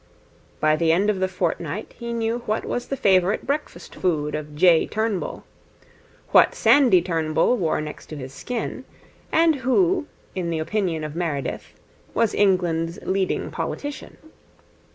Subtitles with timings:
[0.59, 4.55] By the end of the fortnight he knew what was the favourite breakfast food of
[4.55, 4.87] J.
[4.87, 5.43] Turnbull;
[6.31, 8.83] what Sandy Turnbull wore next his skin;
[9.31, 11.73] and who, in the opinion of Meredith,
[12.15, 14.17] was England's leading politician.